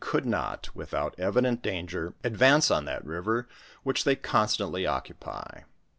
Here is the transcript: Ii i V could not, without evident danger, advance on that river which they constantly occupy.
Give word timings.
Ii 0.01 0.05
i 0.05 0.07
V 0.07 0.11
could 0.13 0.25
not, 0.25 0.75
without 0.75 1.13
evident 1.19 1.61
danger, 1.61 2.15
advance 2.23 2.71
on 2.71 2.85
that 2.85 3.05
river 3.05 3.47
which 3.83 4.03
they 4.03 4.15
constantly 4.15 4.87
occupy. 4.87 5.61